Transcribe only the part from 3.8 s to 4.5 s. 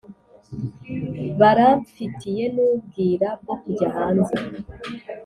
hanze